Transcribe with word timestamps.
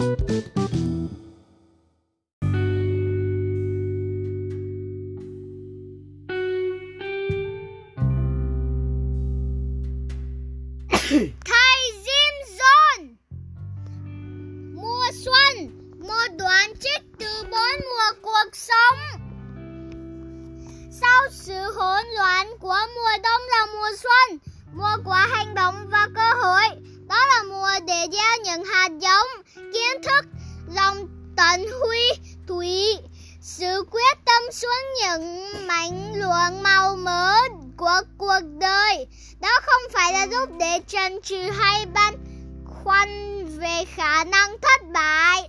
Thầy 0.00 0.16
Jim 12.04 12.34
John. 12.58 13.14
Mùa 14.74 15.10
xuân 15.24 15.68
Một 15.98 16.36
đoạn 16.38 16.72
trích 16.80 17.02
từ 17.18 17.26
bốn 17.42 17.80
mùa 17.80 18.12
cuộc 18.22 18.48
sống. 18.52 18.98
Sau 20.90 21.22
sự 21.30 21.72
hỗn 21.74 22.06
loạn 22.16 22.46
của 22.60 22.78
mùa 22.94 23.22
đông 23.22 23.42
là 23.50 23.66
mùa 23.72 23.90
xuân, 24.02 24.38
Mùa 24.72 24.96
quả 25.04 25.26
hành 25.30 25.49
gieo 28.30 28.44
những 28.44 28.64
hạt 28.64 28.88
giống, 29.00 29.42
Kiến 29.54 30.02
thức, 30.02 30.26
Lòng 30.74 31.08
tận 31.36 31.66
huy 31.80 32.30
thủy 32.48 32.96
Sự 33.40 33.84
quyết 33.90 34.18
tâm 34.24 34.42
xuống 34.52 34.84
những 35.02 35.46
mảnh 35.66 36.14
luồng 36.14 36.62
màu 36.62 36.96
mỡ 36.96 37.34
của 37.76 38.00
cuộc 38.18 38.40
đời. 38.60 39.06
Đó 39.40 39.60
không 39.62 39.82
phải 39.92 40.12
là 40.12 40.26
lúc 40.26 40.50
để 40.58 40.80
trần 40.88 41.20
trừ 41.22 41.50
hay 41.50 41.86
băn 41.86 42.14
khoăn 42.64 43.08
về 43.58 43.84
khả 43.94 44.24
năng 44.24 44.56
thất 44.62 44.88
bại. 44.92 45.48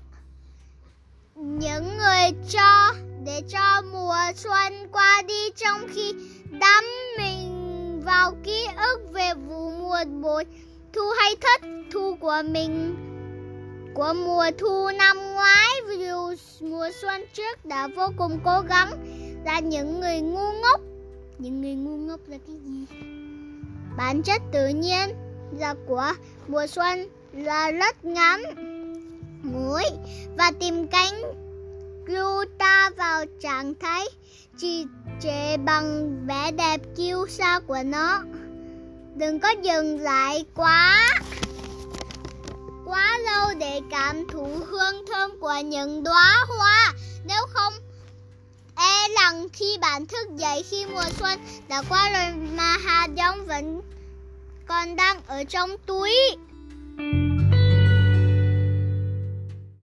Những 1.36 1.98
người 1.98 2.32
cho, 2.50 2.94
để 3.26 3.42
cho 3.50 3.82
mùa 3.92 4.18
xuân 4.36 4.88
qua 4.92 5.22
đi 5.28 5.50
trong 5.56 5.88
khi 5.94 6.14
đắm 6.60 6.86
mình 7.18 8.02
vào 8.06 8.36
ký 8.44 8.68
ức 8.78 9.00
về 9.14 9.34
vụ 9.34 9.72
mùa 9.72 10.04
bội 10.22 10.46
thu 10.94 11.02
hay 11.20 11.36
thất 11.42 11.68
thu 11.92 12.16
của 12.20 12.42
mình, 12.46 12.96
của 13.94 14.14
mùa 14.14 14.46
thu 14.58 14.90
năm 14.98 15.18
ngoái. 15.34 15.68
Dù 16.00 16.34
mùa 16.62 16.90
xuân 17.02 17.22
trước 17.34 17.66
đã 17.66 17.88
vô 17.96 18.08
cùng 18.18 18.40
cố 18.46 18.62
gắng, 18.70 18.92
là 19.46 19.60
những 19.60 20.00
người 20.00 20.22
ngu 20.22 20.52
ngốc. 20.52 20.82
Những 21.38 21.62
người 21.62 21.76
ngu 21.76 21.98
ngốc 21.98 22.20
là 22.28 22.38
cái 22.48 22.56
gì? 22.66 22.86
Bản 23.98 24.22
chất 24.24 24.42
tự 24.52 24.68
nhiên 24.68 25.10
là 25.60 25.76
của 25.88 26.14
mùa 26.48 26.68
xuân 26.68 27.08
là 27.34 27.72
rất 27.72 28.06
ngắn, 28.06 28.42
ngủi 29.44 29.84
và 30.38 30.52
tìm 30.60 30.88
cánh 30.88 31.22
lưu 32.06 32.46
ta 32.58 32.90
vào 32.98 33.26
trạng 33.40 33.74
thái 33.76 34.06
trì 34.58 34.86
trệ 35.22 35.58
bằng 35.58 36.18
vẻ 36.28 36.52
đẹp 36.52 36.82
kiêu 36.98 37.28
sa 37.28 37.60
của 37.60 37.80
nó 37.86 38.24
đừng 39.16 39.40
có 39.40 39.50
dừng 39.64 40.00
lại 40.00 40.46
quá. 40.56 41.10
Quá 42.86 43.18
lâu 43.26 43.54
để 43.60 43.82
cảm 43.92 44.28
thụ 44.28 44.48
hương 44.68 45.06
thơm 45.06 45.40
của 45.40 45.56
những 45.66 46.04
đóa 46.04 46.46
hoa. 46.48 46.94
Nếu 47.26 47.46
không 47.50 47.74
e 48.76 49.08
rằng 49.20 49.50
khi 49.54 49.78
bạn 49.82 50.06
thức 50.06 50.28
dậy 50.38 50.64
khi 50.70 50.86
mùa 50.86 51.06
xuân 51.20 51.40
đã 51.68 51.84
qua 51.90 52.10
rồi 52.10 52.48
mà 52.58 52.78
hạt 52.78 53.08
giống 53.16 53.46
vẫn 53.46 53.82
còn 54.68 54.96
đang 54.96 55.22
ở 55.28 55.44
trong 55.44 55.78
túi. 55.86 56.12